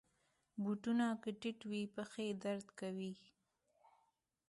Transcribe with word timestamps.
بوټونه 0.63 1.05
که 1.21 1.29
ټیټ 1.39 1.59
وي، 1.69 1.83
پښې 1.95 2.27
درد 2.43 2.67
کوي. 2.79 3.13